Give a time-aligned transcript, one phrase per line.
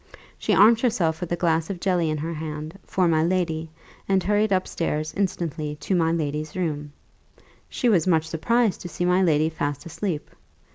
[0.39, 3.69] She armed herself with a glass of jelly in her hand, for my lady,
[4.09, 6.91] and hurried up stairs instantly to my lady's room.
[7.69, 10.31] She was much surprised to see my lady fast asleep.